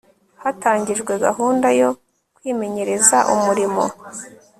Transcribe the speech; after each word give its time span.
hatangijwe 0.43 1.11
gahunda 1.25 1.67
yo 1.79 1.89
kwimenyereza 2.35 3.17
umurimo 3.33 3.83